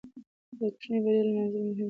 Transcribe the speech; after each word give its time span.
د 0.03 0.03
کوچنۍ 0.71 0.97
بریا 1.03 1.23
لمانځل 1.27 1.61
مهم 1.63 1.71
دي. 1.75 1.79